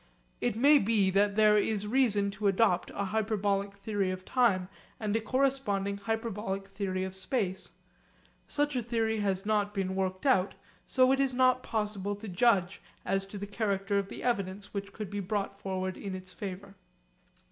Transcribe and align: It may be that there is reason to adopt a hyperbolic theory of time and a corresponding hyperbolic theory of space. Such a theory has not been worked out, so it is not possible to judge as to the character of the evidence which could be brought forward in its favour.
It 0.41 0.55
may 0.55 0.79
be 0.79 1.11
that 1.11 1.35
there 1.35 1.59
is 1.59 1.85
reason 1.85 2.31
to 2.31 2.47
adopt 2.47 2.89
a 2.95 3.05
hyperbolic 3.05 3.71
theory 3.71 4.09
of 4.09 4.25
time 4.25 4.67
and 4.99 5.15
a 5.15 5.21
corresponding 5.21 5.97
hyperbolic 5.99 6.65
theory 6.69 7.03
of 7.03 7.15
space. 7.15 7.69
Such 8.47 8.75
a 8.75 8.81
theory 8.81 9.17
has 9.19 9.45
not 9.45 9.75
been 9.75 9.93
worked 9.93 10.25
out, 10.25 10.55
so 10.87 11.11
it 11.11 11.19
is 11.19 11.35
not 11.35 11.61
possible 11.61 12.15
to 12.15 12.27
judge 12.27 12.81
as 13.05 13.27
to 13.27 13.37
the 13.37 13.45
character 13.45 13.99
of 13.99 14.09
the 14.09 14.23
evidence 14.23 14.73
which 14.73 14.91
could 14.91 15.11
be 15.11 15.19
brought 15.19 15.59
forward 15.59 15.95
in 15.97 16.15
its 16.15 16.33
favour. 16.33 16.73